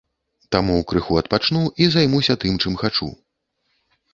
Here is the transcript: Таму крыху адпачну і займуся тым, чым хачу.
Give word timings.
Таму 0.55 0.77
крыху 0.91 1.17
адпачну 1.21 1.61
і 1.83 1.91
займуся 1.99 2.33
тым, 2.45 2.59
чым 2.65 2.73
хачу. 2.85 3.13